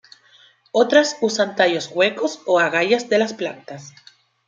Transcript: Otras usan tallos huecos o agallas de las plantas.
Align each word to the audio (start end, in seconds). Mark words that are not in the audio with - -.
Otras 0.71 1.15
usan 1.21 1.55
tallos 1.55 1.91
huecos 1.93 2.41
o 2.47 2.57
agallas 2.59 3.07
de 3.07 3.19
las 3.19 3.35
plantas. 3.35 3.93